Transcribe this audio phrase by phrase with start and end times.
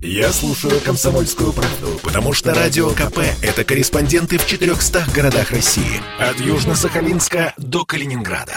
[0.00, 6.00] Я слушаю «Комсомольскую правду», потому что «Радио КП»— это корреспонденты в 400 городах России.
[6.20, 8.56] От Южно-Сахалинска до Калининграда.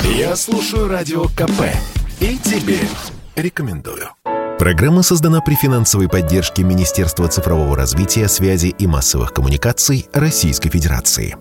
[0.00, 1.62] Я слушаю «Радио КП»
[2.18, 2.80] и тебе
[3.36, 4.08] рекомендую.
[4.58, 11.36] Программа создана при финансовой поддержке Министерства цифрового развития, связи и массовых коммуникаций Российской Федерации.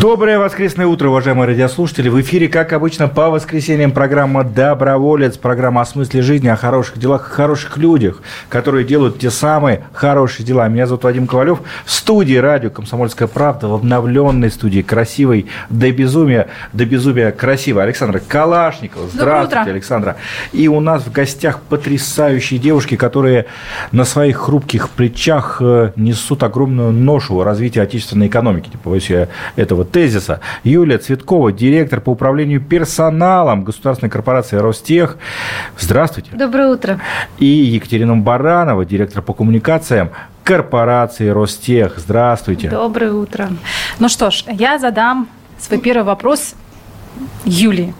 [0.00, 2.08] Доброе воскресное утро, уважаемые радиослушатели.
[2.08, 7.26] В эфире, как обычно, по воскресеньям программа «Доброволец», программа о смысле жизни, о хороших делах,
[7.26, 10.68] о хороших людях, которые делают те самые хорошие дела.
[10.68, 11.62] Меня зовут Вадим Ковалев.
[11.84, 17.82] В студии радио «Комсомольская правда», в обновленной студии, красивой до безумия, до безумия красивой.
[17.82, 19.08] Александра Калашникова.
[19.12, 20.16] Здравствуйте, Александра.
[20.52, 23.46] И у нас в гостях потрясающие девушки, которые
[23.90, 28.70] на своих хрупких плечах э, несут огромную ношу развития отечественной экономики.
[28.72, 30.40] Не боюсь я этого тезиса.
[30.64, 35.16] Юлия Цветкова, директор по управлению персоналом государственной корпорации «Ростех».
[35.78, 36.30] Здравствуйте.
[36.34, 37.00] Доброе утро.
[37.38, 40.10] И Екатерина Баранова, директор по коммуникациям
[40.44, 41.94] корпорации «Ростех».
[41.98, 42.70] Здравствуйте.
[42.70, 43.48] Доброе утро.
[43.98, 46.54] Ну что ж, я задам свой первый вопрос
[47.44, 47.94] Юлии.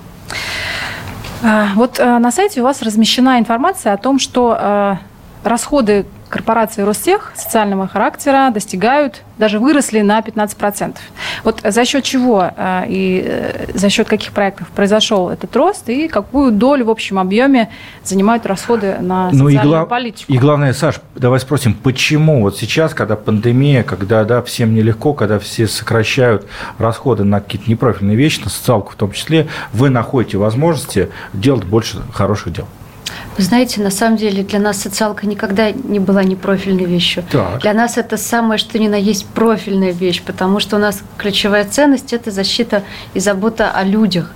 [1.42, 4.96] А, вот э, на сайте у вас размещена информация о том, что э,
[5.44, 10.96] расходы корпорации Ростех социального характера достигают, даже выросли на 15%.
[11.44, 16.08] Вот за счет чего э, и э, за счет каких проектов произошел этот рост и
[16.08, 17.70] какую долю в общем объеме
[18.04, 19.88] занимают расходы на социальную ну, и глав...
[19.88, 20.32] политику?
[20.32, 25.38] И главное, Саш, давай спросим, почему вот сейчас, когда пандемия, когда да, всем нелегко, когда
[25.38, 26.46] все сокращают
[26.78, 31.98] расходы на какие-то непрофильные вещи, на социалку в том числе, вы находите возможности делать больше
[32.12, 32.66] хороших дел?
[33.36, 37.24] Вы знаете, на самом деле для нас социалка никогда не была не профильной вещью.
[37.30, 37.60] Так.
[37.60, 41.64] Для нас это самое, что ни на есть профильная вещь, потому что у нас ключевая
[41.64, 42.82] ценность– это защита
[43.14, 44.32] и забота о людях.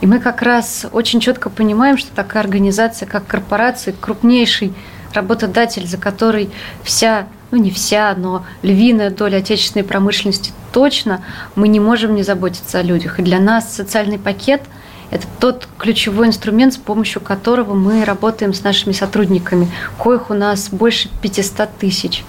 [0.00, 4.72] И мы как раз очень четко понимаем, что такая организация, как корпорация, крупнейший
[5.12, 6.50] работодатель, за который
[6.82, 11.22] вся, ну не вся, но львиная доля отечественной промышленности точно,
[11.56, 13.18] мы не можем не заботиться о людях.
[13.18, 14.62] И для нас социальный пакет–
[15.10, 20.68] это тот ключевой инструмент, с помощью которого мы работаем с нашими сотрудниками, коих у нас
[20.70, 22.24] больше 500 тысяч.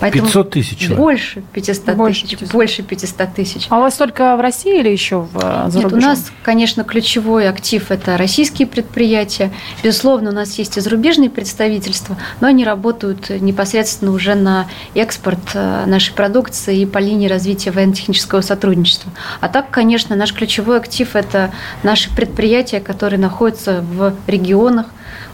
[0.00, 0.98] Поэтому 500 тысяч человек?
[0.98, 2.38] Больше 500 больше тысяч.
[2.38, 2.52] 500.
[2.52, 3.66] Больше 500 тысяч.
[3.68, 6.84] А у вас только в России или еще в э, за Нет, у нас, конечно,
[6.84, 9.52] ключевой актив– это российские предприятия.
[9.82, 15.84] Безусловно, у нас есть и зарубежные представительства, но они работают непосредственно уже на экспорт э,
[15.86, 19.12] нашей продукции и по линии развития военно-технического сотрудничества.
[19.40, 21.52] А так, конечно, наш ключевой актив– это
[21.82, 24.86] наши предприятия, которые находятся в регионах,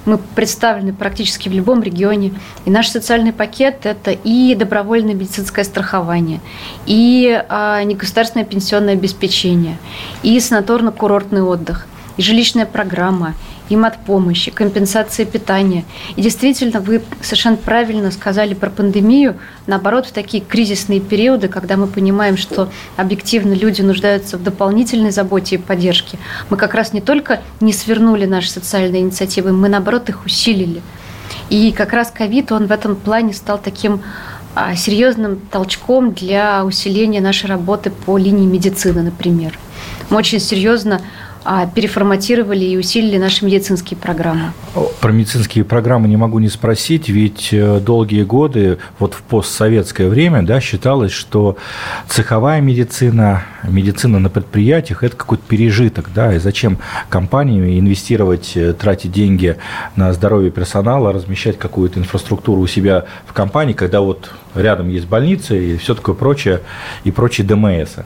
[0.08, 2.32] мы представлены практически в любом регионе.
[2.64, 6.40] И наш социальный пакет– это и добровольное медицинское страхование,
[6.86, 9.76] и а, негосударственное пенсионное обеспечение,
[10.22, 11.86] и санаторно-курортный отдых,
[12.16, 13.34] и жилищная программа,
[13.68, 15.84] им от помощи, компенсации питания.
[16.16, 19.36] И действительно, вы совершенно правильно сказали про пандемию.
[19.66, 25.56] Наоборот, в такие кризисные периоды, когда мы понимаем, что объективно люди нуждаются в дополнительной заботе
[25.56, 26.18] и поддержке,
[26.50, 30.82] мы как раз не только не свернули наши социальные инициативы, мы, наоборот, их усилили.
[31.50, 34.02] И как раз ковид, он в этом плане стал таким
[34.54, 39.58] а, серьезным толчком для усиления нашей работы по линии медицины, например.
[40.10, 41.00] Мы очень серьезно
[41.74, 44.52] переформатировали и усилили наши медицинские программы.
[45.00, 50.42] Про медицинские программы не могу не спросить, ведь э, долгие годы, вот в постсоветское время,
[50.42, 51.56] да, считалось, что
[52.08, 56.78] цеховая медицина, медицина на предприятиях– это какой-то пережиток, да, и зачем
[57.08, 59.56] компаниями инвестировать, э, тратить деньги
[59.96, 65.54] на здоровье персонала, размещать какую-то инфраструктуру у себя в компании, когда вот рядом есть больница
[65.54, 66.60] и все такое прочее,
[67.04, 67.96] и прочие ДМС.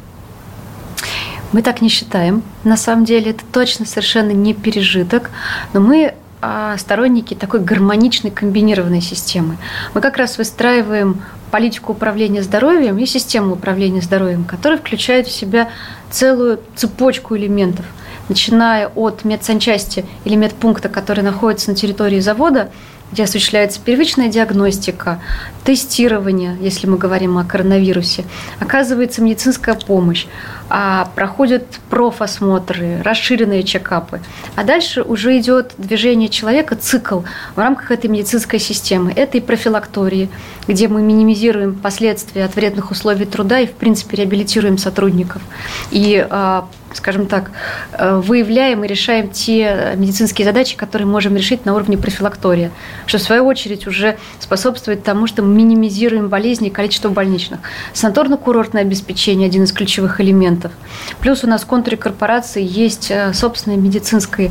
[1.52, 2.42] Мы так не считаем.
[2.64, 5.30] На самом деле это точно совершенно не пережиток,
[5.74, 9.58] но мы а, сторонники такой гармоничной комбинированной системы.
[9.94, 15.68] Мы как раз выстраиваем политику управления здоровьем и систему управления здоровьем, которая включает в себя
[16.10, 17.84] целую цепочку элементов,
[18.28, 22.70] начиная от медсанчасти или медпункта, который находится на территории завода,
[23.12, 25.20] где осуществляется первичная диагностика,
[25.64, 28.24] тестирование, если мы говорим о коронавирусе,
[28.58, 30.26] оказывается медицинская помощь,
[30.68, 34.20] а проходят профосмотры, расширенные чекапы.
[34.56, 37.20] А дальше уже идет движение человека, цикл
[37.54, 39.12] в рамках этой медицинской системы.
[39.14, 40.30] Это и профилактории,
[40.66, 45.42] где мы минимизируем последствия от вредных условий труда и, в принципе, реабилитируем сотрудников.
[45.90, 47.50] И а, скажем так,
[47.92, 52.70] э, выявляем и решаем те медицинские задачи, которые можем решить на уровне профилактория,
[53.06, 57.60] что в свою очередь уже способствует тому, что мы минимизируем болезни и количество больничных.
[57.94, 60.72] Санаторно-курортное обеспечение– один из ключевых элементов.
[61.20, 64.50] Плюс у нас в контуре корпорации есть э, собственная медицинская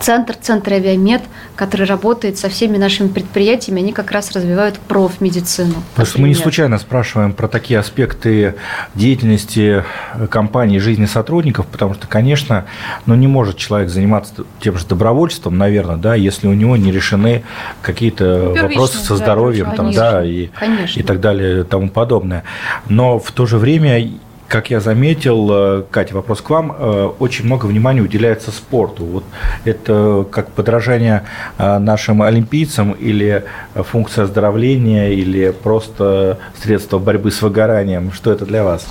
[0.00, 1.22] центр, центр авиамед,
[1.54, 5.74] который работает со всеми нашими предприятиями, они как раз развивают профмедицину.
[5.94, 8.54] Потому что мы не случайно спрашиваем про такие аспекты
[8.94, 9.84] деятельности
[10.30, 12.66] компании, жизни сотрудников, потому что, конечно,
[13.06, 17.44] ну, не может человек заниматься тем же добровольством, наверное, да, если у него не решены
[17.82, 20.50] какие-то ну, вопросы со здоровьем, да, там, да, и,
[20.94, 22.44] и так далее, и тому подобное.
[22.88, 24.10] Но в то же время
[24.48, 29.04] как я заметил, э, Катя, вопрос к вам, э, очень много внимания уделяется спорту.
[29.04, 29.24] Вот
[29.64, 31.24] это как подражание
[31.58, 33.44] э, нашим олимпийцам или
[33.74, 38.12] функция оздоровления, или просто средство борьбы с выгоранием?
[38.12, 38.86] Что это для вас?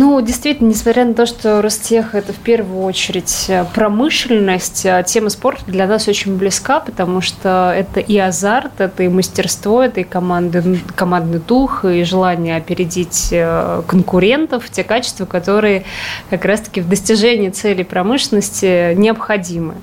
[0.00, 5.28] Ну, действительно, несмотря на то, что Ростех– это в первую очередь э, промышленность, э, тема
[5.28, 10.04] спорта для нас очень близка, потому что это и азарт, это и мастерство, это и
[10.04, 15.82] команды, командный дух, и желание опередить э, конкурентов, те качества, которые
[16.30, 19.74] как раз-таки в достижении целей промышленности необходимы.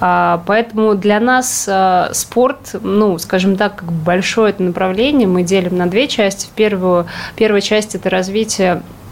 [0.00, 1.70] А, поэтому для нас
[2.10, 6.46] спорт, ну, скажем так, как большое это направление мы делим на две части.
[6.46, 9.03] В первую, первая часть– это развитие Э, э,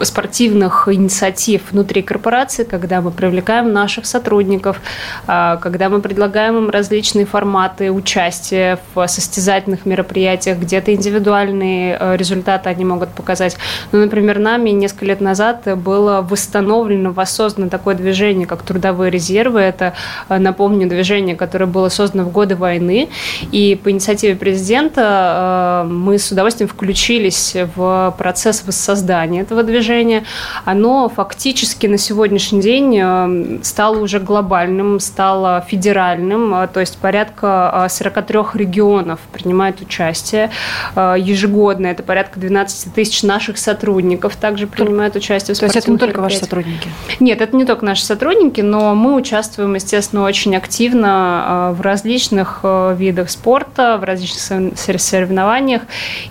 [0.00, 4.80] спортивных инициатив внутри корпорации, когда мы привлекаем наших сотрудников,
[5.26, 12.84] э, когда мы предлагаем им различные форматы участия в состязательных мероприятиях, где-то индивидуальные результаты они
[12.84, 13.56] могут показать.
[13.92, 19.60] Ну, например, нами несколько лет назад было восстановлено, воссоздано такое движение, как трудовые резервы.
[19.60, 19.94] Это,
[20.28, 23.08] напомню, движение, которое было создано в годы войны.
[23.52, 30.24] И по инициативе президента мы с удовольствием включились в процесс воссоздания этого движения,
[30.64, 37.86] оно фактически на сегодняшний день э, стало уже глобальным, стало федеральным, э, то есть порядка
[37.88, 40.50] 43 э, регионов принимает участие
[40.96, 41.86] ежегодно.
[41.86, 46.20] Это порядка 12 тысяч наших сотрудников также принимают участие в То есть это не только
[46.20, 46.88] ваши сотрудники?
[47.20, 53.30] Нет, это не только наши сотрудники, но мы участвуем, естественно, очень активно в различных видах
[53.30, 55.82] спорта, в различных соревнованиях.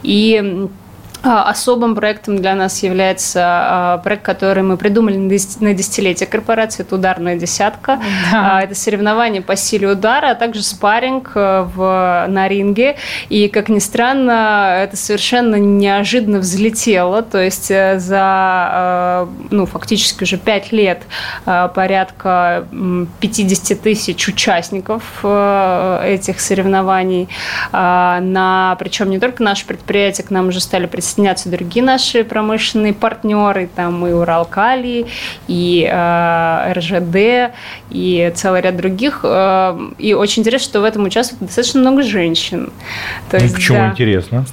[0.04, 0.68] И
[1.24, 6.84] особым проектом для нас является а, проект, который мы придумали на десятилетие корпорации.
[6.84, 8.00] Это ударная десятка.
[8.32, 8.58] Да.
[8.58, 12.98] А, это соревнование по силе удара, а также спарринг в, на ринге.
[13.30, 17.22] И, как ни странно, это совершенно неожиданно взлетело.
[17.22, 21.04] То есть э, за ну, фактически уже пять лет
[21.46, 22.68] порядка
[23.20, 27.28] 50 тысяч участников э, этих соревнований.
[27.72, 32.94] На, причем не только наши предприятия к нам уже стали представлять присоединяться другие наши промышленные
[32.94, 35.06] партнеры, там и Уралкали,
[35.48, 37.54] и э, РЖД,
[37.90, 39.22] и целый ряд других.
[39.24, 42.72] Э, и очень интересно, что в этом участвует достаточно много женщин.
[43.30, 43.90] То есть, почему да.
[43.90, 44.46] интересно?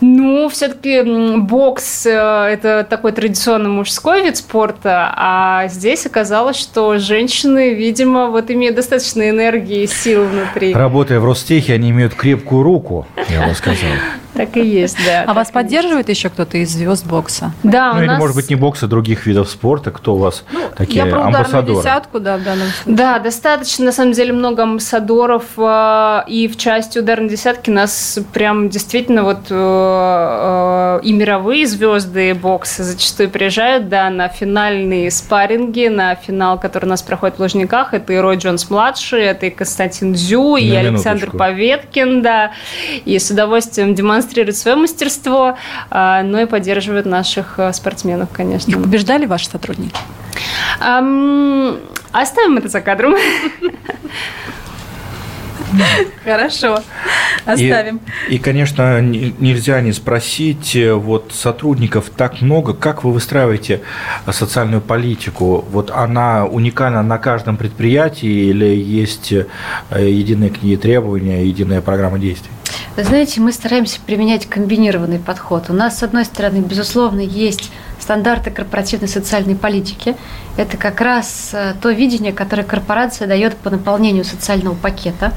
[0.00, 1.02] Ну, все-таки
[1.38, 2.10] бокс э,–
[2.52, 9.28] это такой традиционно мужской вид спорта, а здесь оказалось, что женщины, видимо, вот имеют достаточно
[9.28, 10.74] энергии и сил внутри.
[10.74, 13.90] Работая в Ростехе, они имеют крепкую руку, я бы сказал.
[14.34, 15.24] Так и есть, да.
[15.26, 17.52] А вас поддерживает еще кто-то из звезд бокса?
[17.62, 18.18] Да, ну, или, нас...
[18.18, 19.90] может быть, не бокса, а других видов спорта.
[19.90, 21.80] Кто у вас ну, такие я амбассадоры?
[21.80, 22.96] десятку, да, в данном случае.
[22.96, 25.44] Да, достаточно, на самом деле, много амбассадоров.
[25.56, 32.34] А, и в части ударной десятки нас прям действительно вот э, э, и мировые звезды
[32.34, 37.94] бокса зачастую приезжают, да, на финальные спарринги, на финал, который у нас проходит в Лужниках.
[37.94, 42.52] Это и Рой Джонс-младший, это и Константин Дзю, и Александр Поветкин, да.
[43.04, 45.56] И с удовольствием демонстрируют демонстрируют свое мастерство,
[45.90, 48.70] но и поддерживают наших э, спортсменов, конечно.
[48.70, 49.96] Их побеждали ваши сотрудники?
[52.12, 53.14] Оставим это за кадром.
[56.24, 56.80] Хорошо,
[57.44, 58.00] оставим.
[58.28, 63.82] И, и, конечно, нельзя не спросить, э, вот сотрудников так много, как вы выстраиваете
[64.30, 65.64] социальную политику?
[65.70, 69.46] Вот она уникальна на каждом предприятии или есть э,
[69.90, 72.50] единые к ней требования, единая программа действий?
[72.96, 75.66] Вы знаете, мы стараемся применять комбинированный подход.
[75.68, 77.70] У нас, с одной стороны, безусловно, есть
[78.10, 80.16] стандарты корпоративной социальной политики.
[80.56, 85.32] Это как раз э, то видение, которое корпорация дает по наполнению социального пакета.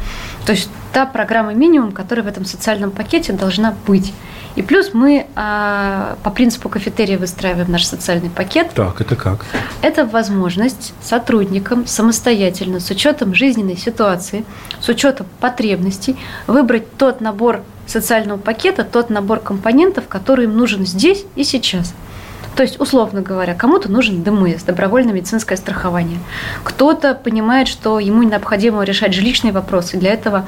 [0.47, 4.11] То есть та программа минимум, которая в этом социальном пакете должна быть.
[4.55, 8.71] И плюс мы а, по принципу кафетерия выстраиваем наш социальный пакет.
[8.73, 9.45] Так, это как?
[9.83, 14.45] Это возможность сотрудникам самостоятельно, с учетом жизненной ситуации,
[14.81, 21.23] с учетом потребностей, выбрать тот набор социального пакета, тот набор компонентов, который им нужен здесь
[21.35, 21.93] и сейчас.
[22.55, 26.19] То есть, условно говоря, кому-то нужен ДМС, добровольное медицинское страхование.
[26.63, 29.97] Кто-то понимает, что ему необходимо решать жилищные вопросы.
[29.97, 30.45] Для этого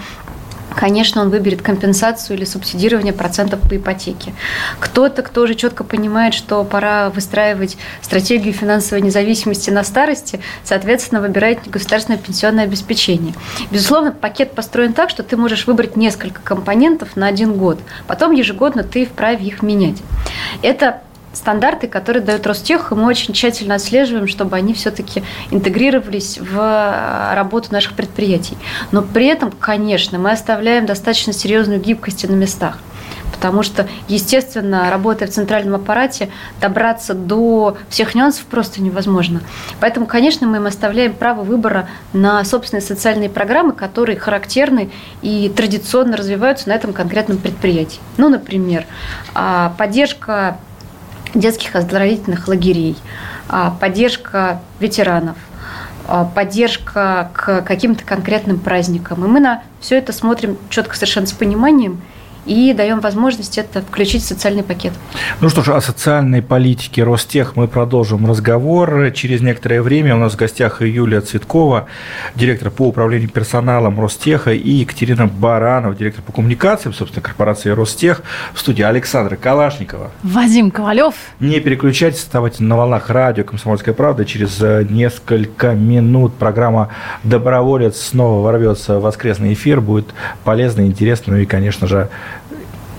[0.75, 4.33] конечно, он выберет компенсацию или субсидирование процентов по ипотеке.
[4.79, 11.59] Кто-то, кто уже четко понимает, что пора выстраивать стратегию финансовой независимости на старости, соответственно, выбирает
[11.67, 13.33] государственное пенсионное обеспечение.
[13.71, 17.79] Безусловно, пакет построен так, что ты можешь выбрать несколько компонентов на один год.
[18.07, 19.97] Потом ежегодно ты вправе их менять.
[20.61, 21.01] Это
[21.35, 27.35] стандарты, которые дает Ростех, и мы очень тщательно отслеживаем, чтобы они все-таки интегрировались в э,
[27.35, 28.57] работу наших предприятий.
[28.91, 32.79] Но при этом, конечно, мы оставляем достаточно серьезную гибкость на местах.
[33.31, 36.29] Потому что, естественно, работая в центральном аппарате,
[36.61, 39.41] добраться до всех нюансов просто невозможно.
[39.81, 44.89] Поэтому, конечно, мы им оставляем право выбора на собственные социальные программы, которые характерны
[45.21, 47.99] и традиционно развиваются на этом конкретном предприятии.
[48.17, 48.85] Ну, например,
[49.33, 50.57] а, поддержка
[51.35, 52.97] детских оздоровительных лагерей,
[53.47, 55.37] а, поддержка ветеранов,
[56.07, 59.23] а, поддержка к каким-то конкретным праздникам.
[59.25, 62.01] И мы на все это смотрим четко совершенно с пониманием–
[62.45, 64.93] и даем возможность это включить в социальный пакет.
[65.41, 69.11] Ну что ж, о социальной политике Ростех мы продолжим разговор.
[69.11, 71.87] Через некоторое время у нас в гостях Юлия Цветкова,
[72.35, 78.21] директор по управлению персоналом Ростеха, и Екатерина Баранова, директор по коммуникациям, собственно, корпорации Ростех,
[78.53, 80.11] в студии Александра Калашникова.
[80.23, 81.15] Вадим Ковалев.
[81.39, 84.25] Не переключайтесь, оставайтесь на волнах радио «Комсомольская правда».
[84.25, 86.89] Через э, несколько минут программа
[87.23, 89.81] «Доброволец» снова ворвется в воскресный эфир.
[89.81, 90.07] Будет
[90.43, 92.09] полезно, интересно, ну и, конечно же,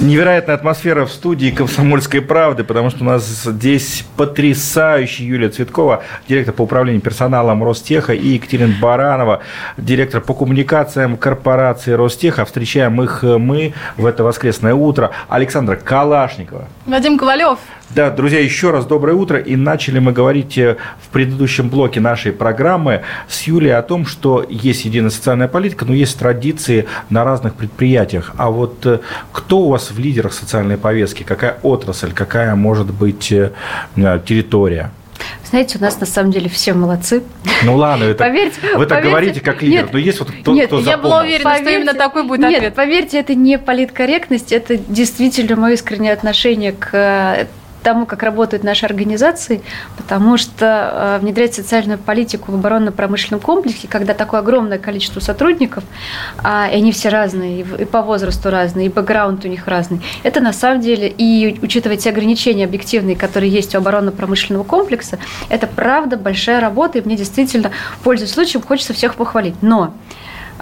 [0.00, 6.54] Невероятная атмосфера в студии «Комсомольской правды», потому что у нас здесь потрясающая Юлия Цветкова, директор
[6.54, 9.40] по управлению персоналом Ростеха, и Екатерина Баранова,
[9.76, 12.46] директор по коммуникациям корпорации Ростеха.
[12.46, 15.10] Встречаем их мы в это воскресное утро.
[15.28, 16.66] Александра Калашникова.
[16.86, 17.58] Вадим Ковалев.
[17.92, 19.40] Да, друзья, еще раз доброе утро.
[19.40, 24.46] И начали мы говорить э, в предыдущем блоке нашей программы с Юлей о том, что
[24.48, 28.32] есть единая социальная политика, но есть традиции на разных предприятиях.
[28.36, 29.00] А вот э,
[29.32, 31.24] кто у вас в лидерах социальной повестки?
[31.24, 32.12] Какая отрасль?
[32.12, 33.50] Какая может быть э,
[33.96, 34.92] территория?
[35.50, 37.24] Знаете, у нас на самом деле все молодцы.
[37.64, 40.52] Ну ладно, это, поверьте, вы так поверьте, говорите как лидер, нет, но есть вот кто,
[40.52, 42.74] нет, кто я была уверена, поверьте, что именно такой будет нет, ответ.
[42.74, 47.48] поверьте, это не политкорректность, это действительно мое искреннее отношение к
[47.82, 49.62] тому, как работают наши организации,
[49.96, 55.84] потому что э, внедрять социальную политику в оборонно-промышленном комплексе, когда такое огромное количество сотрудников,
[56.42, 60.40] а, и они все разные, и по возрасту разные, и бэкграунд у них разный, это
[60.40, 65.18] на самом деле, и учитывая те ограничения объективные, которые есть у оборонно-промышленного комплекса,
[65.48, 67.70] это правда большая работа, и мне действительно,
[68.02, 69.54] пользуясь случаем, хочется всех похвалить.
[69.62, 69.94] Но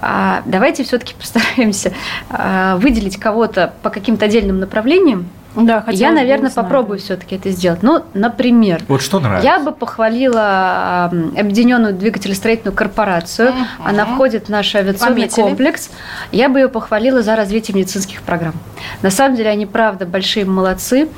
[0.00, 1.92] а, давайте все-таки постараемся
[2.30, 7.82] а, выделить кого-то по каким-то отдельным направлениям, да, я, наверное, попробую все-таки это сделать.
[7.82, 9.46] Ну, например, вот что нравится?
[9.46, 13.48] я бы похвалила объединенную двигателестроительную корпорацию.
[13.48, 13.64] Uh-huh.
[13.84, 15.42] Она входит в наш авиационный Пометили.
[15.42, 15.90] комплекс.
[16.32, 18.54] Я бы ее похвалила за развитие медицинских программ.
[19.02, 21.08] На самом деле, они правда большие молодцы.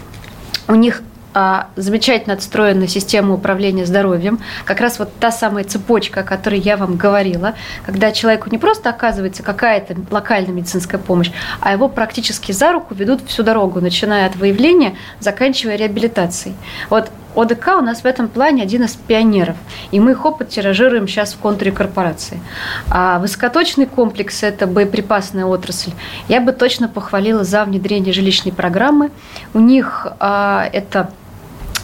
[0.69, 1.03] У них
[1.77, 6.97] замечательно отстроена система управления здоровьем, как раз вот та самая цепочка, о которой я вам
[6.97, 12.95] говорила, когда человеку не просто оказывается какая-то локальная медицинская помощь, а его практически за руку
[12.95, 16.55] ведут всю дорогу, начиная от выявления, заканчивая реабилитацией.
[16.89, 19.57] Вот ОДК у нас в этом плане один из пионеров,
[19.93, 22.41] и мы их опыт тиражируем сейчас в контуре корпорации.
[22.91, 25.93] А высокоточный комплекс– это боеприпасная отрасль.
[26.29, 29.11] Я бы точно похвалила за внедрение жилищной программы.
[29.55, 31.11] У них а, это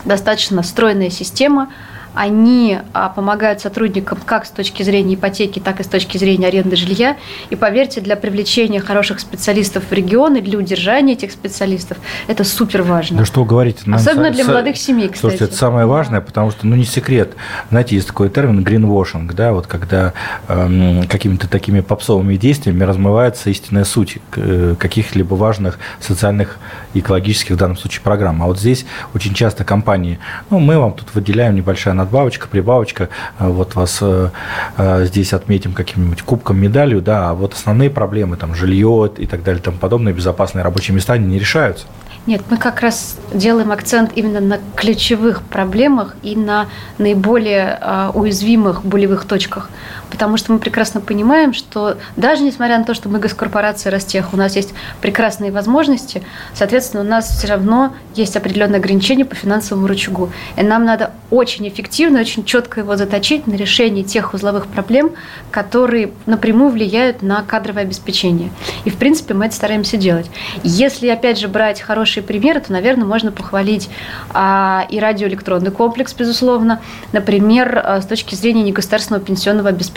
[0.06, 1.72] достаточно стройная система,
[2.16, 6.74] они а, помогают сотрудникам как с точки зрения ипотеки, так и с точки зрения аренды
[6.74, 7.18] жилья.
[7.50, 13.18] И поверьте, для привлечения хороших специалистов в регионы, для удержания этих специалистов, это супер важно.
[13.18, 13.80] Да что вы говорите?
[13.92, 15.20] Особенно для молодых семей, кстати.
[15.20, 17.34] Слушайте, это самое важное, потому что, ну, не секрет.
[17.70, 20.14] Знаете, есть такой термин гринвошинг, да, вот когда
[20.48, 26.58] эм, какими-то такими попсовыми действиями размывается истинная суть э, каких-либо важных социальных
[26.94, 28.42] и экологических, в данном случае, программ.
[28.42, 30.18] А вот здесь очень часто компании,
[30.48, 33.08] ну, мы вам тут выделяем небольшая надбавочка, прибавочка,
[33.38, 34.30] э, вот вас э,
[34.78, 39.42] э, здесь отметим каким-нибудь кубком, медалью, да, а вот основные проблемы, там, жилье и так
[39.42, 41.86] далее, тому подобное, безопасные рабочие места, не решаются.
[42.26, 46.66] Нет, мы как раз делаем акцент именно на ключевых проблемах и на
[46.98, 47.78] наиболее
[48.14, 49.70] уязвимых болевых точках.
[50.10, 54.36] Потому что мы прекрасно понимаем, что даже несмотря на то, что мы госкорпорация Ростех, у
[54.36, 56.22] нас есть прекрасные возможности,
[56.54, 60.30] соответственно, у нас все равно есть определенные ограничения по финансовому рычагу.
[60.56, 65.12] И нам надо очень эффективно, очень четко его заточить на решение тех узловых проблем,
[65.50, 68.50] которые напрямую влияют на кадровое обеспечение.
[68.84, 70.30] И, в принципе, мы это стараемся делать.
[70.62, 73.88] Если, опять же, брать хорошие примеры, то, наверное, можно похвалить
[74.30, 76.80] а, и радиоэлектронный комплекс, безусловно,
[77.12, 79.95] например, а, с точки зрения негосударственного пенсионного обеспечения.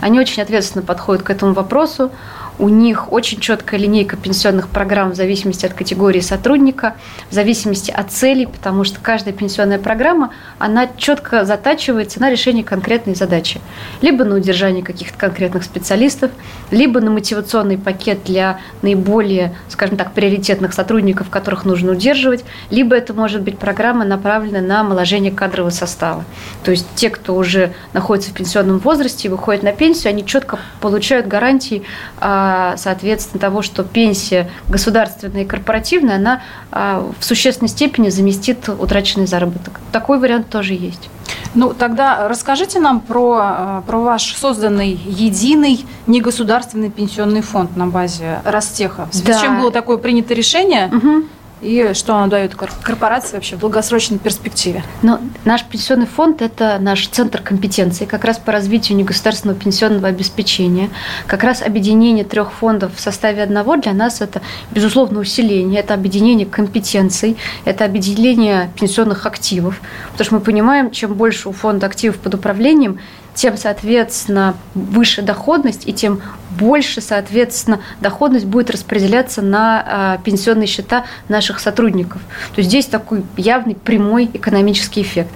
[0.00, 2.10] Они очень ответственно подходят к этому вопросу.
[2.60, 6.94] У них очень четкая линейка пенсионных программ в зависимости от категории сотрудника,
[7.30, 13.14] в зависимости от целей, потому что каждая пенсионная программа, она четко затачивается на решение конкретной
[13.14, 13.62] задачи.
[14.02, 16.32] Либо на удержание каких-то конкретных специалистов,
[16.70, 23.14] либо на мотивационный пакет для наиболее, скажем так, приоритетных сотрудников, которых нужно удерживать, либо это
[23.14, 26.26] может быть программа, направленная на омоложение кадрового состава.
[26.62, 30.58] То есть те, кто уже находится в пенсионном возрасте и выходит на пенсию, они четко
[30.82, 31.84] получают гарантии
[32.20, 39.26] а, соответственно, того, что пенсия государственная и корпоративная, она а, в существенной степени заместит утраченный
[39.26, 39.80] заработок.
[39.92, 41.10] Такой вариант тоже есть.
[41.54, 48.40] Ну, тогда расскажите нам про, а, про ваш созданный единый негосударственный пенсионный фонд на базе
[48.44, 49.06] Ростеха.
[49.10, 49.38] В связи да.
[49.38, 50.86] с чем было такое принято решение?
[50.86, 51.24] Угу
[51.60, 54.82] и что оно дает корпорации вообще в долгосрочной перспективе?
[55.02, 60.90] Ну, наш пенсионный фонд– это наш центр компетенции как раз по развитию негосударственного пенсионного обеспечения.
[61.26, 64.40] Как раз объединение трех фондов в составе одного для нас– это,
[64.70, 69.80] безусловно, усиление, это объединение компетенций, это объединение пенсионных активов.
[70.12, 73.00] Потому что мы понимаем, чем больше у фонда активов под управлением,
[73.34, 76.20] тем, соответственно, выше доходность и тем
[76.50, 82.20] больше, соответственно, доходность будет распределяться на э, пенсионные счета наших сотрудников.
[82.54, 85.30] То есть здесь такой явный прямой экономический эффект.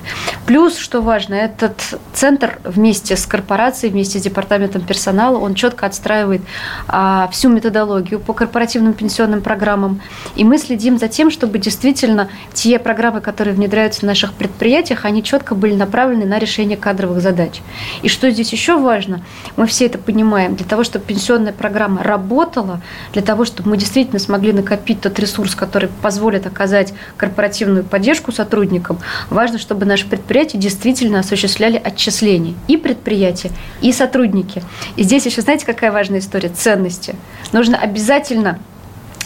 [0.47, 1.81] Плюс, что важно, этот
[2.13, 6.43] центр вместе с корпорацией, вместе с департаментом персонала, он четко отстраивает
[6.89, 10.01] э, всю методологию по корпоративным пенсионным программам.
[10.35, 15.23] И мы следим за тем, чтобы действительно те программы, которые внедряются в наших предприятиях, они
[15.23, 17.63] четко были направлены на решение кадровых задач.
[18.03, 19.23] И что здесь еще важно,
[19.57, 22.81] мы все это понимаем, для того, чтобы пенсионная программа работала,
[23.13, 28.99] для того, чтобы мы действительно смогли накопить тот ресурс, который позволит оказать корпоративную поддержку сотрудникам,
[29.31, 32.55] важно, чтобы наши предприятия действительно осуществляли отчисления.
[32.69, 34.63] И предприятия, и сотрудники.
[34.97, 36.49] И здесь еще, знаете, какая важная история?
[36.49, 37.15] Ценности.
[37.53, 38.59] Нужно обязательно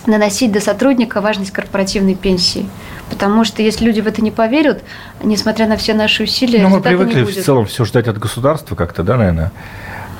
[0.09, 2.68] наносить до сотрудника важность корпоративной пенсии.
[3.11, 4.83] Потому что если люди в это не поверят,
[5.23, 8.75] несмотря на все наши усилия, Но ну, мы привыкли в целом все ждать от государства
[8.75, 9.53] как-то, да, наверное?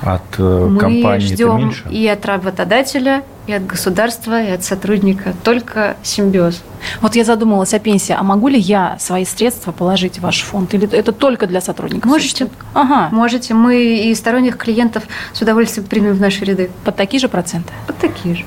[0.01, 1.89] От э, мы компании ждем меньше?
[1.91, 5.35] и от работодателя, и от государства, и от сотрудника.
[5.43, 6.63] Только симбиоз.
[7.01, 8.15] Вот я задумалась о пенсии.
[8.17, 10.73] А могу ли я свои средства положить в ваш фонд?
[10.75, 12.09] Или это только для сотрудников?
[12.09, 12.49] Можете.
[12.75, 13.09] Ага.
[13.11, 13.55] Можете.
[13.55, 16.71] Мы и сторонних клиентов с удовольствием примем в наши ряды.
[16.85, 17.73] Под такие же проценты?
[17.87, 18.45] Под такие же.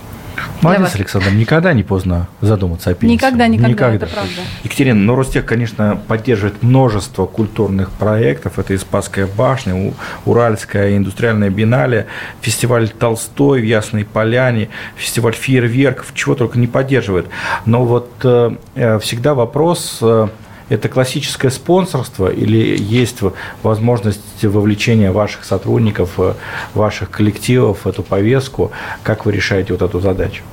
[0.61, 3.15] Молодец, Александр, никогда не поздно задуматься о пенсии.
[3.15, 4.05] Никогда, никогда, никогда.
[4.05, 4.41] это правда.
[4.63, 8.59] Екатерина, ну Ростех, конечно, поддерживает множество культурных проектов.
[8.59, 9.93] Это и Спасская башня,
[10.25, 12.07] Уральская индустриальная биеннале,
[12.41, 17.27] фестиваль Толстой в Ясной Поляне, фестиваль фейерверков, чего только не поддерживает.
[17.65, 19.99] Но вот э, э всегда вопрос...
[20.01, 20.27] Э,
[20.71, 23.17] это классическое спонсорство или есть
[23.61, 26.33] возможность вовлечения ваших сотрудников, э,
[26.73, 28.71] ваших коллективов в эту повестку?
[29.03, 30.43] Как вы решаете вот эту задачу?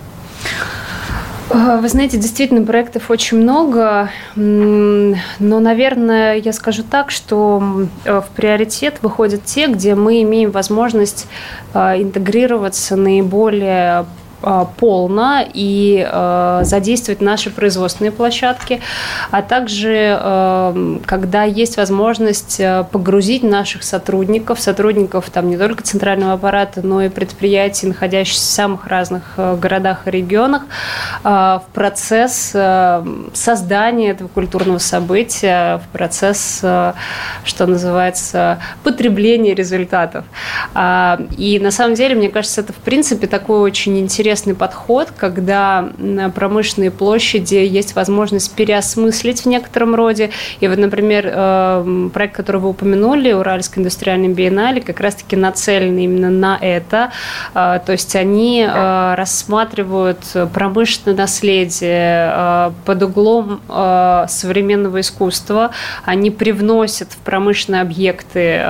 [1.50, 8.26] Э, вы знаете, действительно, проектов очень много, но, наверное, я скажу так, что э, в
[8.34, 11.28] приоритет выходят те, где мы имеем возможность
[11.74, 14.04] интегрироваться наиболее
[14.40, 18.80] полно и э, задействовать наши производственные площадки,
[19.30, 22.60] а также э, когда есть возможность
[22.92, 28.86] погрузить наших сотрудников, сотрудников там не только центрального аппарата, но и предприятий, находящихся в самых
[28.86, 30.62] разных городах и регионах,
[31.24, 32.54] э, в процесс
[33.34, 40.24] создания этого культурного события, в процесс, что называется, потребления результатов.
[41.36, 45.88] И на самом деле, мне кажется, это в принципе такой очень интересный интересный подход, когда
[45.96, 50.28] на промышленные площади есть возможность переосмыслить в некотором роде.
[50.60, 56.28] И вот, например, э, проект, который вы упомянули, Уральский индустриальный биеннале, как раз-таки нацелен именно
[56.28, 57.10] на это.
[57.54, 60.18] Э, то есть они э, рассматривают
[60.52, 63.60] промышленное наследие под углом
[64.28, 65.70] современного искусства.
[66.04, 68.60] Они привносят в промышленные объекты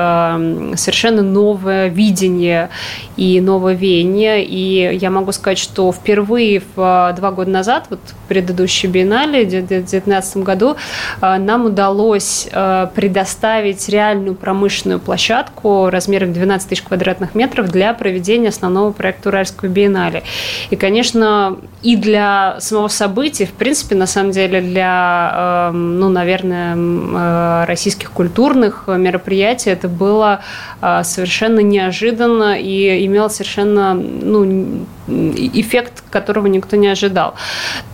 [0.76, 2.68] совершенно новое видение
[3.16, 4.44] и новое веяние.
[4.44, 9.48] И я могу сказать, сказать, что впервые в два года назад, вот предыдущей биеннале, в
[9.48, 10.76] 2019 году,
[11.22, 12.46] нам удалось
[12.94, 20.22] предоставить реальную промышленную площадку размером 12 тысяч квадратных метров для проведения основного проекта Уральского биеннале.
[20.68, 28.10] И, конечно, и для самого события, в принципе, на самом деле, для, ну, наверное, российских
[28.10, 30.40] культурных мероприятий это было
[30.80, 37.34] совершенно неожиданно и имело совершенно ну, эффект, которого никто не ожидал.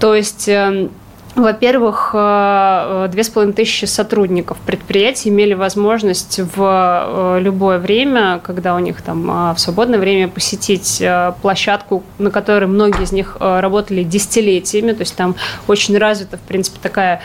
[0.01, 0.91] То есть эм,
[1.37, 8.77] во-первых, э, две с половиной тысячи сотрудников предприятий имели возможность в э, любое время, когда
[8.77, 13.37] у них там а, в свободное время посетить э, площадку, на которой многие из них
[13.41, 15.35] работали десятилетиями, то есть там
[15.67, 17.21] очень развита, в принципе, такая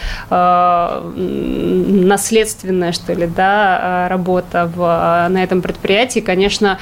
[1.16, 6.20] наследственная, что ли, да, работа в, на этом предприятии.
[6.20, 6.80] Конечно,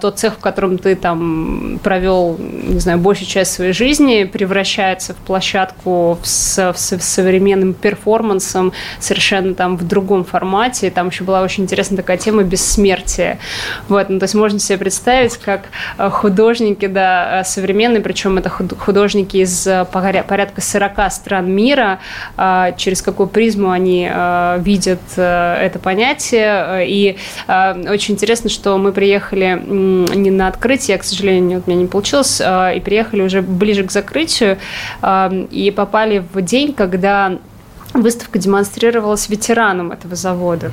[0.00, 5.16] тот цех, в котором ты там провел, не знаю, большую часть своей жизни, превращается в
[5.18, 10.90] площадку в с, с современным перформансом, совершенно там в другом формате.
[10.90, 13.38] Там еще была очень интересная такая тема бессмертия.
[13.88, 15.62] Вот, ну, то есть можно себе представить, как
[15.98, 21.98] э, художники, да, э, современные, причем это художники из э, порядка 40 стран мира,
[22.76, 24.10] через какую призму они
[24.58, 26.86] видят это понятие.
[26.86, 27.16] И
[27.48, 32.80] очень интересно, что мы приехали не на открытие, к сожалению, у меня не получилось, и
[32.80, 34.58] приехали уже ближе к закрытию,
[35.50, 37.38] и попали в день, когда
[37.94, 40.72] выставка демонстрировалась ветераном этого завода.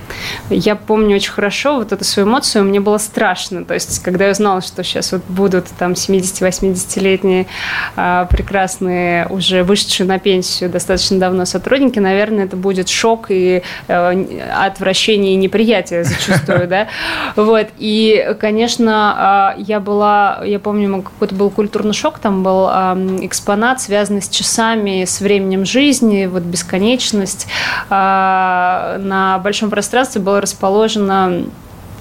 [0.49, 3.65] Я помню очень хорошо вот эту свою эмоцию, мне было страшно.
[3.65, 7.47] То есть, когда я узнала, что сейчас вот будут там 70-80-летние
[7.95, 14.49] э, прекрасные, уже вышедшие на пенсию достаточно давно сотрудники, наверное, это будет шок и э,
[14.53, 16.87] отвращение и неприятие зачастую, да.
[17.35, 17.67] Вот.
[17.77, 24.21] И, конечно, э, я была, я помню, какой-то был культурный шок, там был экспонат, связанный
[24.21, 27.47] с часами, с временем жизни, вот бесконечно вечность.
[27.89, 31.45] А, на большом пространстве было расположено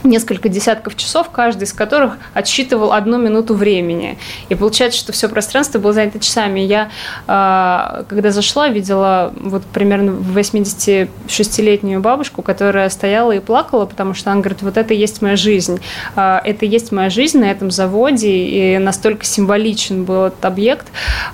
[0.07, 4.19] несколько десятков часов, каждый из которых отсчитывал одну минуту времени.
[4.49, 6.61] И получается, что все пространство было занято часами.
[6.61, 6.90] Я,
[7.27, 14.40] а, когда зашла, видела вот примерно 86-летнюю бабушку, которая стояла и плакала, потому что она
[14.40, 15.81] говорит, вот это и есть моя жизнь.
[16.14, 20.87] А, это и есть моя жизнь на этом заводе, и настолько символичен был этот объект.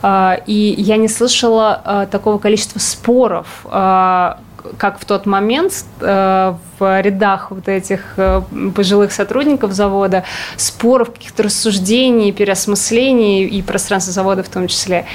[0.02, 3.66] А, и я не слышала такого количества споров,
[4.78, 8.42] как в тот момент э, в рядах вот этих э,
[8.74, 10.24] пожилых сотрудников завода
[10.56, 15.06] споров, каких-то рассуждений, переосмыслений и пространства завода в том числе.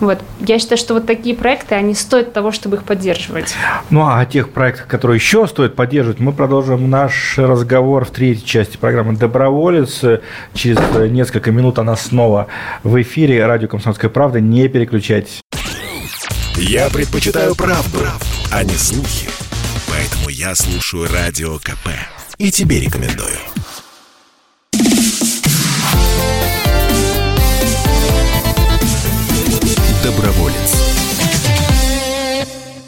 [0.00, 0.18] Вот.
[0.40, 3.54] Я считаю, что вот такие проекты, они стоят того, чтобы их поддерживать.
[3.90, 8.44] Ну, а о тех проектах, которые еще стоит поддерживать, мы продолжим наш разговор в третьей
[8.44, 10.02] части программы «Доброволец».
[10.54, 10.78] Через
[11.10, 12.48] несколько минут она снова
[12.82, 13.46] в эфире.
[13.46, 14.40] Радио «Комсомольская правда».
[14.40, 15.40] Не переключайтесь.
[16.56, 19.28] Я предпочитаю правду, правду а не слухи.
[19.88, 21.88] Поэтому я слушаю Радио КП.
[22.38, 23.36] И тебе рекомендую.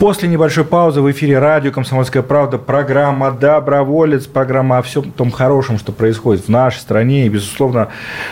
[0.07, 5.81] После небольшой паузы в эфире радио «Комсомольская правда» программа «Доброволец», программа о всем том хорошем,
[5.81, 7.27] что происходит в нашей стране.
[7.27, 7.89] И, безусловно,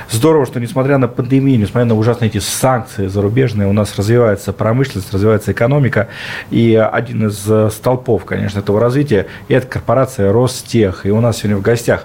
[0.08, 5.12] здорово, что, несмотря на пандемию, несмотря на ужасные эти санкции зарубежные, у нас развивается промышленность,
[5.12, 6.06] развивается экономика.
[6.52, 11.04] И один из э, столпов, конечно, этого развития– это корпорация «Ростех».
[11.04, 12.04] И у нас сегодня в гостях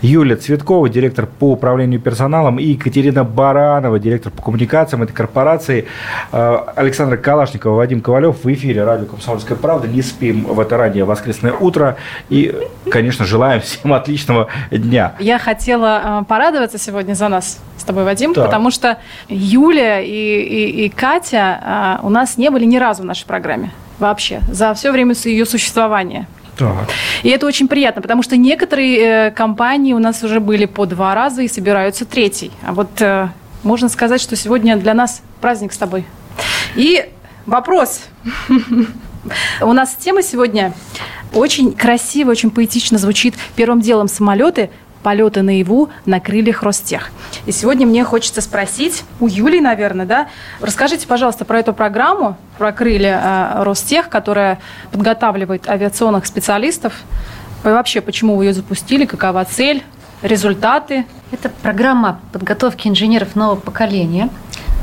[0.00, 5.84] Юлия Цветкова, директор по управлению персоналом, и Екатерина Баранова, директор по коммуникациям этой корпорации.
[6.32, 9.88] Э, Александр Калашникова, Вадим Ковалев в эфире радио «Комсомольская правда».
[9.88, 11.96] Не спим в это раннее воскресное утро.
[12.28, 12.54] И,
[12.90, 15.14] конечно, желаем всем отличного дня.
[15.18, 18.46] Я хотела э, порадоваться сегодня за нас с тобой, Вадим, так.
[18.46, 23.06] потому что Юля и, и, и Катя э, у нас не были ни разу в
[23.06, 23.70] нашей программе.
[23.98, 24.40] Вообще.
[24.50, 26.26] За все время ее существования.
[26.56, 26.88] Так.
[27.22, 31.14] И это очень приятно, потому что некоторые э, компании у нас уже были по два
[31.14, 32.50] раза и собираются третий.
[32.66, 33.28] А вот э,
[33.62, 36.04] можно сказать, что сегодня для нас праздник с тобой.
[36.74, 37.08] И
[37.50, 38.02] Вопрос.
[39.60, 40.72] У нас тема сегодня
[41.34, 43.34] очень красиво, очень поэтично звучит.
[43.56, 44.70] Первым делом самолеты,
[45.02, 47.10] полеты наяву на крыльях Ростех.
[47.46, 50.28] И сегодня мне хочется спросить у Юли, наверное, да,
[50.60, 54.60] расскажите, пожалуйста, про эту программу, про крылья э, Ростех, которая
[54.92, 56.94] подготавливает авиационных специалистов.
[57.64, 59.82] И вообще, почему вы ее запустили, какова цель,
[60.22, 61.04] результаты?
[61.32, 64.28] Это программа подготовки инженеров нового поколения.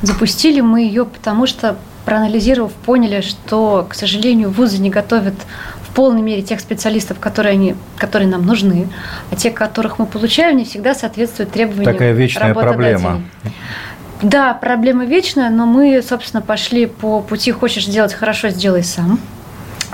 [0.02, 5.34] Запустили мы ее, потому что проанализировав, поняли, что, к сожалению, вузы не готовят
[5.82, 8.88] в полной мере тех специалистов, которые, они, которые нам нужны,
[9.30, 13.24] а те, которых мы получаем, не всегда соответствуют требованиям Такая вечная проблема.
[14.22, 19.20] Да, проблема вечная, но мы, собственно, пошли по пути «хочешь сделать хорошо, сделай сам».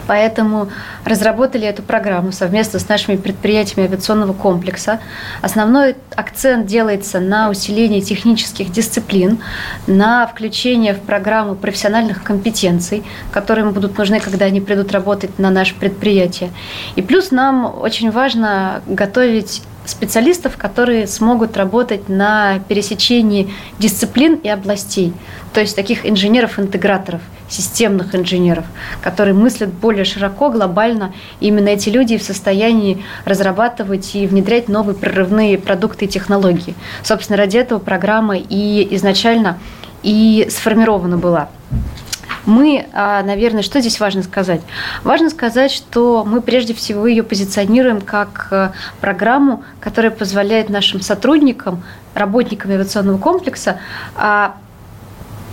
[0.08, 0.70] Поэтому
[1.06, 5.00] разработали эту программу совместно с нашими предприятиями авиационного комплекса.
[5.42, 9.40] Основной акцент делается на усилении технических дисциплин,
[9.88, 15.50] на включение в программу профессиональных компетенций, которые им будут нужны, когда они придут работать на
[15.50, 16.52] наше предприятие.
[16.96, 25.14] И плюс нам очень важно готовить специалистов, которые смогут работать на пересечении дисциплин и областей,
[25.54, 28.66] то есть таких инженеров-интеграторов, системных инженеров,
[29.02, 31.14] которые мыслят более широко, глобально.
[31.40, 36.74] И именно эти люди в состоянии разрабатывать и внедрять новые прорывные продукты и технологии.
[37.04, 39.60] Собственно, ради этого программа и изначально
[40.02, 41.50] и сформирована была.
[42.46, 44.62] Мы, а, наверное, что здесь важно сказать?
[45.04, 51.84] Важно сказать, что мы прежде всего ее позиционируем как э, программу, которая позволяет нашим сотрудникам,
[52.14, 53.80] работникам авиационного комплекса
[54.16, 54.58] а,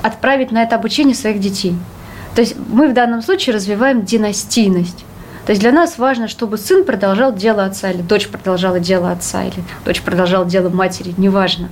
[0.03, 1.76] отправить на это обучение своих детей.
[2.35, 5.05] То есть мы в данном случае развиваем династийность.
[5.46, 9.44] То есть для нас важно, чтобы сын продолжал дело отца, или дочь продолжала дело отца,
[9.44, 11.70] или дочь продолжала дело матери, неважно.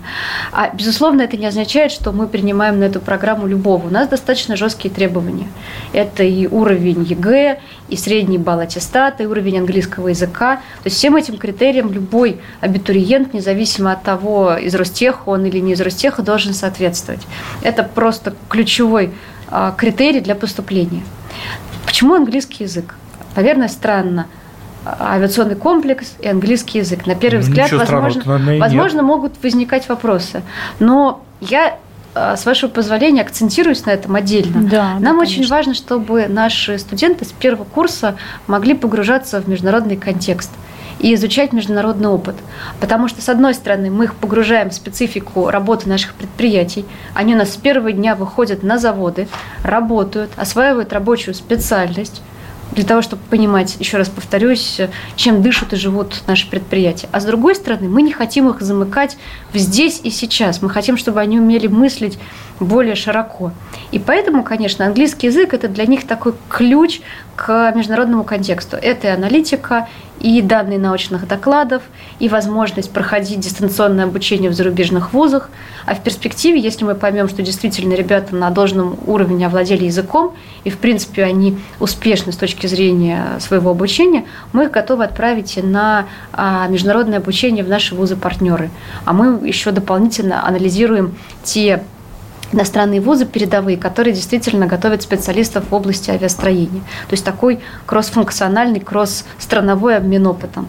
[0.52, 3.86] А, безусловно, это не означает, что мы принимаем на эту программу любого.
[3.86, 5.48] У нас достаточно жесткие требования.
[5.92, 10.56] Это и уровень ЕГЭ, и средний балл аттестата, и уровень английского языка.
[10.56, 15.72] То есть всем этим критериям любой абитуриент, независимо от того, из Ростеха он или не
[15.72, 17.20] из Ростеха, должен соответствовать.
[17.62, 19.12] Это просто ключевой
[19.50, 21.02] а, критерий для поступления.
[21.86, 22.94] Почему английский язык?
[23.36, 24.26] Наверное, странно.
[24.84, 27.06] А, авиационный комплекс и английский язык.
[27.06, 30.42] На первый ну, взгляд, возможно, возможно могут возникать вопросы.
[30.78, 31.78] Но я
[32.14, 34.62] а, с вашего позволения, акцентируюсь на этом отдельно.
[34.68, 39.96] Да, Нам да, очень важно, чтобы наши студенты с первого курса могли погружаться в международный
[39.96, 40.50] контекст
[40.98, 42.34] и изучать международный опыт.
[42.80, 46.84] Потому что, с одной стороны, мы их погружаем в специфику работы наших предприятий.
[47.14, 49.28] Они у нас с первого дня выходят на заводы,
[49.62, 52.22] работают, осваивают рабочую специальность,
[52.72, 54.80] для того, чтобы понимать, еще раз повторюсь,
[55.16, 57.08] чем дышат и живут наши предприятия.
[57.12, 59.16] А с другой стороны, мы не хотим их замыкать
[59.54, 60.62] здесь и сейчас.
[60.62, 62.18] Мы хотим, чтобы они умели мыслить
[62.60, 63.52] более широко.
[63.90, 67.00] И поэтому, конечно, английский язык– это для них такой ключ
[67.36, 68.76] к международному контексту.
[68.76, 69.88] Это и аналитика,
[70.20, 71.82] и данные научных докладов,
[72.18, 75.48] и возможность проходить дистанционное обучение в зарубежных вузах.
[75.86, 80.70] А в перспективе, если мы поймем, что действительно ребята на должном уровне овладели языком, и
[80.70, 86.66] в принципе они успешны с точки зрения своего обучения, мы их готовы отправить на а,
[86.66, 88.70] международное обучение в наши вузы-партнеры.
[89.04, 91.84] А мы еще дополнительно анализируем те
[92.52, 96.80] иностранные вузы передовые, которые действительно готовят специалистов в области авиастроения.
[97.08, 100.68] То есть такой кроссфункциональный, кросс-страновой обмен опытом.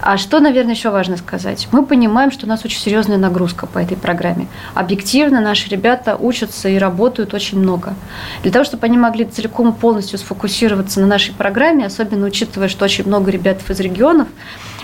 [0.00, 1.68] А что, наверное, еще важно сказать?
[1.72, 4.46] Мы понимаем, что у нас очень серьезная нагрузка по этой программе.
[4.74, 7.94] Объективно наши ребята учатся и работают очень много.
[8.42, 12.84] Для того, чтобы они могли целиком и полностью сфокусироваться на нашей программе, особенно учитывая, что
[12.84, 14.28] очень много ребят из регионов,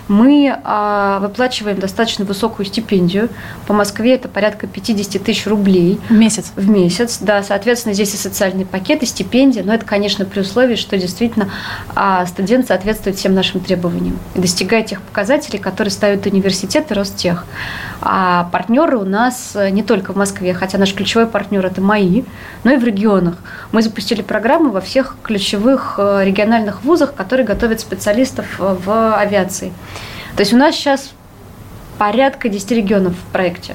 [0.09, 3.29] мы а, выплачиваем достаточно высокую стипендию.
[3.67, 6.01] По Москве это порядка 50 тысяч рублей.
[6.09, 6.53] В месяц?
[6.57, 7.43] В месяц, да.
[7.43, 9.63] Соответственно, здесь и социальный пакет, и стипендия.
[9.63, 11.51] Но это, конечно, при условии, что действительно
[11.95, 17.45] а, студент соответствует всем нашим требованиям и достигает тех показателей, которые ставят университет и Ростех.
[18.01, 22.25] А партнеры у нас не только в Москве, хотя наш ключевой партнер– это МАИ,
[22.65, 23.35] но и в регионах.
[23.73, 29.73] Мы запустили программу во всех ключевых э, региональных вузах, которые готовят специалистов э, в авиации.
[30.39, 31.11] То есть у нас сейчас
[31.99, 33.75] порядка 10 регионов в проекте.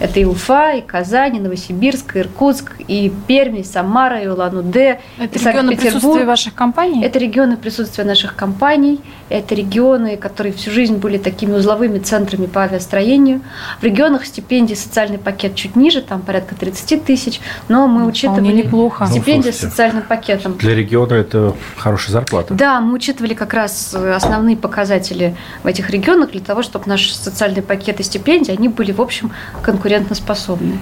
[0.00, 5.00] Это и Уфа, и Казань, и Новосибирск, и Иркутск, и Пермь, и Самара, и Улан-Удэ,
[5.18, 7.02] Это и регионы присутствия ваших компаний?
[7.04, 12.62] Это регионы присутствия наших компаний, это регионы, которые всю жизнь были такими узловыми центрами по
[12.62, 13.40] авиастроению.
[13.80, 18.52] В регионах стипендии социальный пакет чуть ниже, там порядка 30 тысяч, но мы ну, учитывали
[18.52, 19.06] неплохо.
[19.06, 20.56] стипендия ну, с социальным пакетом.
[20.58, 22.54] Для региона это хорошая зарплата.
[22.54, 25.34] Да, мы учитывали как раз основные показатели
[25.64, 29.32] в этих регионах для того, чтобы наши социальные пакеты стипендий, они были, в общем,
[29.62, 30.78] конкурентны конкурентоспособны.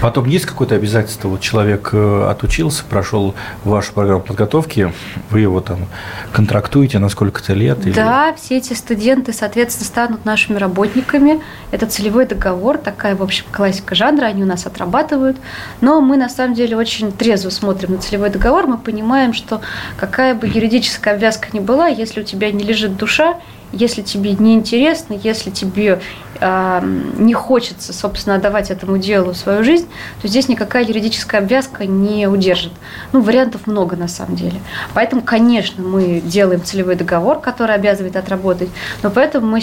[0.00, 1.28] Потом есть какое-то обязательство?
[1.28, 3.34] Вот человек э, отучился, прошел
[3.64, 4.92] вашу программу подготовки,
[5.30, 5.86] вы его там
[6.32, 7.86] контрактуете на сколько-то лет?
[7.86, 7.92] Или...
[7.92, 11.40] Да, все эти студенты, соответственно, станут нашими работниками.
[11.70, 15.36] Это целевой договор, такая, в общем, классика жанра, они у нас отрабатывают.
[15.80, 18.66] Но мы, на самом деле, очень трезво смотрим на целевой договор.
[18.66, 19.60] Мы понимаем, что
[19.96, 23.38] какая бы юридическая обвязка ни была, если у тебя не лежит душа,
[23.72, 26.00] если тебе не интересно, если тебе
[26.40, 29.88] не хочется, собственно, отдавать этому делу свою жизнь,
[30.22, 32.72] то здесь никакая юридическая обвязка не удержит.
[33.12, 34.60] Ну, вариантов много на самом деле.
[34.94, 38.68] Поэтому, конечно, мы делаем целевой договор, который обязывает отработать,
[39.02, 39.60] но поэтому мы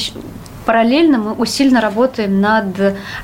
[0.66, 2.66] параллельно мы усиленно работаем над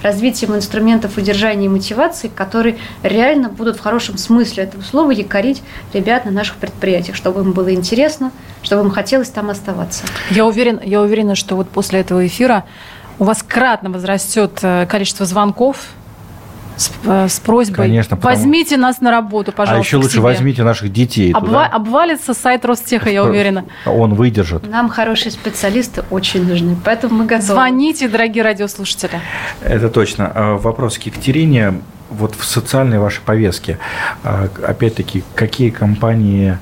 [0.02, 5.62] развитием инструментов удержания и мотивации, которые реально будут в хорошем смысле этого слова якорить
[5.94, 10.04] ребят на наших предприятиях, чтобы им было интересно, чтобы им хотелось там оставаться.
[10.30, 12.66] Я, уверен, я уверена, что вот после этого эфира
[13.22, 15.78] у вас кратно возрастет э, количество звонков
[16.76, 18.36] с, э, с просьбой Конечно, потому...
[18.36, 19.78] возьмите нас на работу, пожалуйста.
[19.78, 20.24] А еще лучше себе.
[20.24, 21.32] возьмите наших детей.
[21.32, 21.66] Обва- туда.
[21.68, 23.66] Обвалится сайт Ростеха, я уверена.
[23.86, 24.68] Он выдержит.
[24.68, 27.54] Нам хорошие специалисты очень нужны, поэтому мы готовы.
[27.54, 29.22] Звоните, дорогие радиослушатели.
[29.62, 30.32] Это точно.
[30.34, 31.76] А, вопрос к Екатерине
[32.12, 33.78] вот в социальной вашей повестке,
[34.24, 36.58] а, опять-таки, какие компании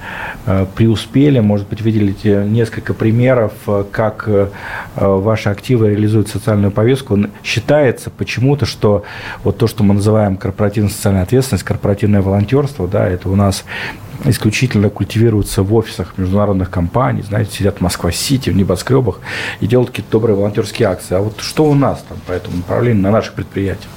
[0.45, 4.29] а, преуспели, может быть, выделите несколько примеров, а, как
[4.95, 7.17] ваши активы реализуют социальную повестку.
[7.43, 9.03] Считается почему-то, что
[9.43, 13.65] вот то, что мы называем корпоративная социальная ответственность, корпоративное волонтерство, да, это у нас
[14.25, 19.19] исключительно культивируется в офисах международных компаний, знаете, сидят в Москва-Сити, в небоскребах
[19.61, 21.15] и делают какие-то добрые волонтерские акции.
[21.15, 23.89] А вот что у нас там по этому направлению на наших предприятиях?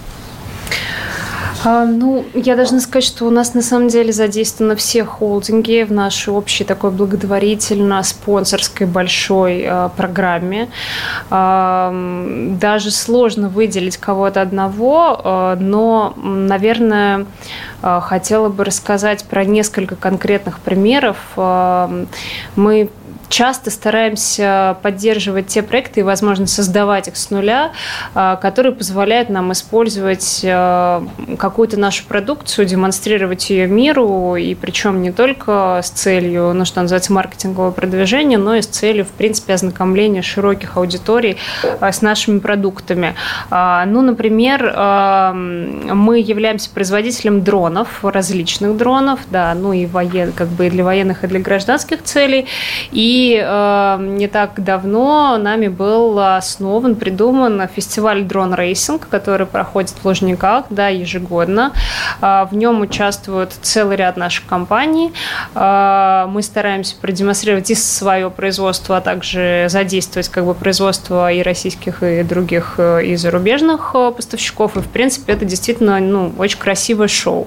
[1.64, 5.92] А, ну, я должна сказать, что у нас на самом деле задействованы все холдинги в
[5.92, 10.68] нашей общей такой благотворительно-спонсорской большой а, программе.
[11.30, 11.92] А,
[12.60, 17.26] даже сложно выделить кого-то одного, но, наверное,
[17.80, 21.16] хотела бы рассказать про несколько конкретных примеров.
[21.36, 22.90] Мы
[23.32, 27.72] часто стараемся поддерживать те проекты и, возможно, создавать их с нуля,
[28.14, 31.02] а, которые позволяют нам использовать а,
[31.38, 37.12] какую-то нашу продукцию, демонстрировать ее миру, и причем не только с целью, ну, что называется,
[37.14, 41.38] маркетингового продвижения, но и с целью, в принципе, ознакомления широких аудиторий
[41.80, 43.14] а, с нашими продуктами.
[43.50, 44.62] Ну, например,
[45.34, 51.24] мы являемся производителем дронов, различных дронов, да, ну и воен, как бы и для военных,
[51.24, 52.46] и для гражданских целей,
[52.90, 59.90] и и э, не так давно нами был основан, придуман фестиваль drone racing, который проходит
[59.90, 61.72] в Лужниках да, ежегодно.
[62.20, 65.12] Э, в нем участвует целый ряд наших компаний.
[65.54, 72.02] Э, мы стараемся продемонстрировать и свое производство, а также задействовать как бы производство и российских,
[72.02, 74.76] и других, э, и зарубежных э, поставщиков.
[74.76, 77.46] И, в принципе, это действительно ну, очень красивое шоу.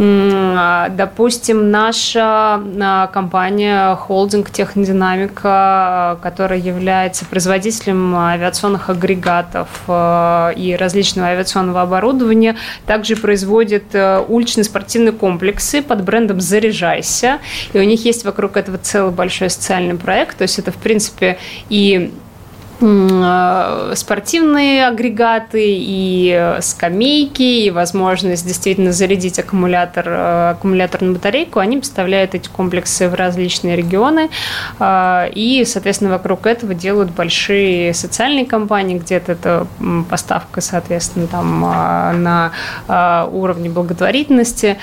[0.00, 11.82] А, допустим, наша компания холдинг Технодинамика, которая является производителем авиационных агрегатов а, и различного авиационного
[11.82, 13.94] оборудования, также производит
[14.28, 17.38] уличные спортивные комплексы под брендом «Заряжайся».
[17.72, 20.38] И у них есть вокруг этого целый большой социальный проект.
[20.38, 21.38] То есть это, в принципе,
[21.68, 22.27] и Э,
[22.78, 32.36] спортивные агрегаты и э, скамейки, и возможность действительно зарядить аккумулятор, э, аккумуляторную батарейку, они поставляют
[32.36, 34.30] эти комплексы в различные регионы,
[34.80, 39.66] и, соответственно, вокруг этого делают большие социальные компании, где-то это
[40.08, 41.60] поставка, соответственно, там
[42.22, 42.52] на
[43.32, 44.78] уровне благотворительности,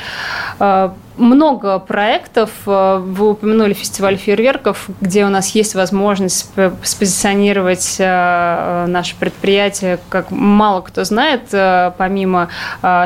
[1.17, 2.49] много проектов.
[2.65, 6.51] Э, вы упомянули фестиваль фейерверков, где у нас есть возможность
[6.83, 12.49] спозиционировать э, наше предприятие, как мало кто знает, э, помимо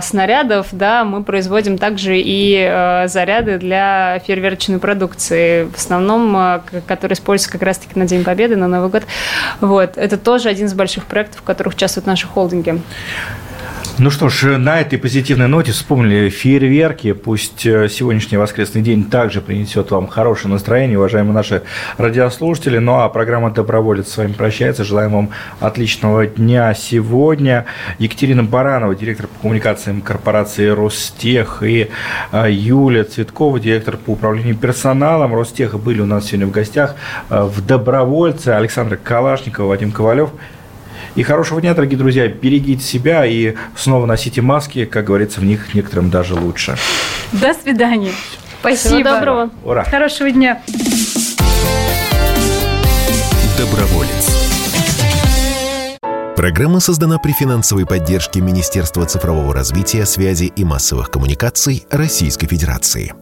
[0.01, 7.63] снарядов, да, мы производим также и заряды для фейерверочной продукции, в основном, которые используются как
[7.63, 9.03] раз-таки на День Победы, на Новый год.
[9.61, 9.97] Вот.
[9.97, 12.81] Это тоже один из больших проектов, в которых участвуют наши холдинги.
[13.97, 17.11] Ну что ж, на этой позитивной ноте вспомнили фейерверки.
[17.11, 21.63] Пусть э, сегодняшний воскресный день также принесет вам хорошее настроение, уважаемые наши
[21.97, 22.77] радиослушатели.
[22.77, 24.85] Ну а программа «Доброволец» с вами прощается.
[24.85, 27.65] Желаем вам отличного дня сегодня.
[27.97, 31.89] Екатерина Баранова, директор по коммуникациям корпорации «Ростех», и
[32.31, 36.95] э, Юлия Цветкова, директор по управлению персоналом «Ростеха» были у нас сегодня в гостях
[37.29, 38.49] э, в «Добровольце».
[38.49, 40.29] Александр Калашников, Вадим Ковалев–
[41.15, 42.27] и хорошего дня, дорогие друзья.
[42.27, 44.85] Берегите себя и снова носите маски.
[44.85, 46.75] Как говорится, в них некоторым даже лучше.
[47.31, 48.11] До свидания.
[48.59, 48.95] Спасибо.
[48.95, 49.49] Всего доброго.
[49.63, 49.83] Ура.
[49.83, 50.61] Хорошего дня.
[53.57, 54.09] Доброволец.
[56.35, 63.13] Программа создана при финансовой поддержке Министерства цифрового развития, связи и массовых коммуникаций Российской Федерации.